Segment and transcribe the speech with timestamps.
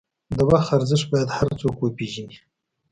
[0.35, 2.37] د وخت ارزښت باید هر څوک وپېژني.